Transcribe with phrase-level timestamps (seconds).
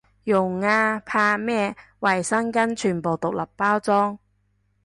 [0.23, 4.17] 用啊，怕咩，衛生巾全部獨立包裝